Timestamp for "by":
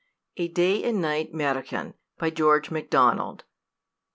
2.17-2.31